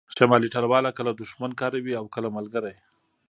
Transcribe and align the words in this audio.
شمالي 0.17 0.47
ټلواله 0.55 0.89
کله 0.97 1.11
دوښمن 1.19 1.51
کاروي 1.61 1.93
او 1.99 2.05
کله 2.15 2.29
ملګری 2.37 2.75